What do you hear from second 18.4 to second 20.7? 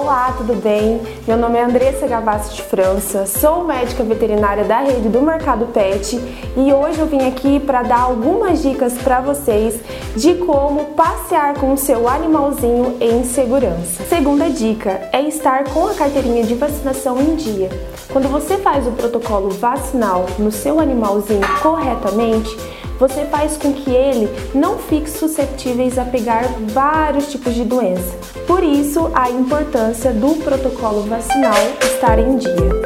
faz o protocolo vacinal no